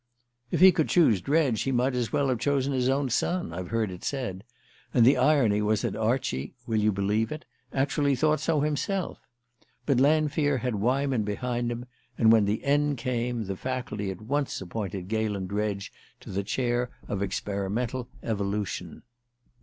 [0.49, 3.67] "If he could choose Dredge he might as well have chosen his own son," I've
[3.67, 4.43] heard it said;
[4.95, 7.45] and the irony was that Archie will you believe it?
[7.71, 9.21] actually thought so himself!
[9.85, 11.85] But Lanfear had Weyman behind him,
[12.17, 16.89] and when the end came the Faculty at once appointed Galen Dredge to the chair
[17.07, 19.03] of Experimental Evolution.